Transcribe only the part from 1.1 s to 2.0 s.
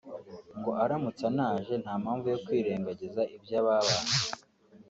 anaje nta